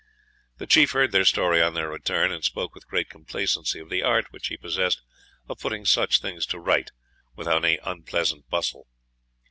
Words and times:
The 0.57 0.65
chief 0.65 0.93
heard 0.93 1.11
their 1.11 1.23
story 1.25 1.61
on 1.61 1.75
their 1.75 1.87
return, 1.91 2.31
and 2.31 2.43
spoke 2.43 2.73
with 2.73 2.87
great 2.87 3.07
complacency 3.07 3.79
of 3.79 3.89
the 3.91 4.01
art 4.01 4.31
which 4.31 4.47
he 4.47 4.57
possessed 4.57 5.03
of 5.47 5.59
putting 5.59 5.85
such 5.85 6.21
things 6.21 6.47
to 6.47 6.57
rights 6.57 6.89
without 7.35 7.63
any 7.63 7.77
unpleasant 7.83 8.49
bustle. 8.49 8.87